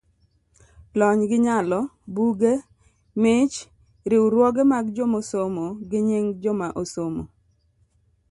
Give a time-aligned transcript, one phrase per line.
[0.99, 1.79] lony gi nyalo,
[2.13, 2.53] buge,
[3.21, 3.57] mich,
[4.09, 7.23] riwruoge mag joma osomo, gi nying joma osomo